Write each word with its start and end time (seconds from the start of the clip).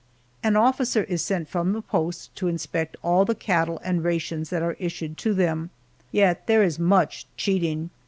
An 0.41 0.55
officer 0.55 1.03
is 1.03 1.21
sent 1.21 1.47
from 1.47 1.73
the 1.73 1.81
post 1.83 2.35
to 2.37 2.47
inspect 2.47 2.97
all 3.03 3.23
the 3.23 3.35
cattle 3.35 3.79
and 3.83 4.03
rations 4.03 4.49
that 4.49 4.63
are 4.63 4.75
issued 4.79 5.15
to 5.19 5.35
them 5.35 5.69
yet 6.11 6.47
there 6.47 6.63
is 6.63 6.79
much 6.79 7.27
cheating. 7.37 7.91